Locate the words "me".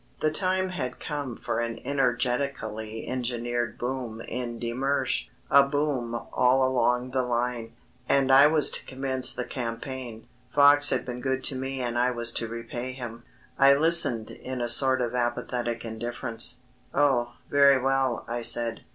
11.55-11.81